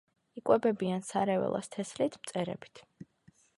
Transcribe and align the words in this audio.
იკვებებიან 0.39 1.03
სარეველას 1.09 1.71
თესლით, 1.77 2.19
მწერებით. 2.23 2.85